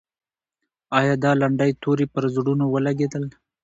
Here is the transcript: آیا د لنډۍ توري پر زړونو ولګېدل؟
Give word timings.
آیا 0.99 1.13
د 1.23 1.25
لنډۍ 1.41 1.71
توري 1.81 2.05
پر 2.13 2.23
زړونو 2.35 2.65
ولګېدل؟ 2.73 3.23